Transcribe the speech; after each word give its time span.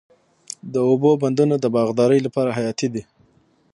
د 0.73 0.75
اوبو 0.89 1.09
بندونه 1.21 1.55
د 1.59 1.65
باغدارۍ 1.75 2.19
لپاره 2.23 2.55
حیاتي 2.57 2.87
دي. 2.93 3.03